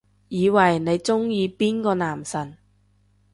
[0.29, 2.57] 以為你鍾意邊個男神